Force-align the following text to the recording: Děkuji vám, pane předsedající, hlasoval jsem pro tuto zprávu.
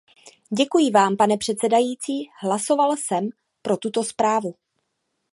Děkuji 0.57 0.91
vám, 0.91 1.17
pane 1.17 1.37
předsedající, 1.37 2.13
hlasoval 2.39 2.95
jsem 2.97 3.29
pro 3.61 3.77
tuto 3.77 4.03
zprávu. 4.03 4.55